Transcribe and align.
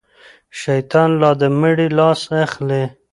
شيطان 0.61 1.09
لا 1.21 1.31
د 1.41 1.43
مړي 1.59 1.87
لاس 1.97 2.21
اخلي. 2.45 2.83